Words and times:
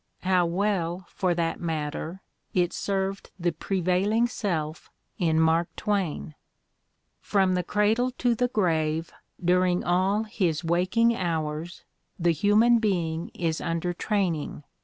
How 0.23 0.47
well, 0.47 1.05
for 1.09 1.35
that 1.35 1.59
matter, 1.61 2.23
it 2.55 2.73
served 2.73 3.29
the 3.39 3.51
prevailing 3.51 4.25
self 4.27 4.89
in 5.19 5.39
Mark 5.39 5.67
Twain!'' 5.75 6.33
From 7.31 7.53
the 7.53 7.61
cradle 7.61 8.09
to 8.17 8.33
the 8.33 8.47
grave, 8.47 9.13
during 9.45 9.83
all 9.83 10.23
his 10.23 10.63
waking 10.63 11.15
hours, 11.15 11.83
the 12.17 12.31
human 12.31 12.79
being 12.79 13.29
is 13.35 13.61
under 13.61 13.93
train 13.93 14.33
ing. 14.33 14.63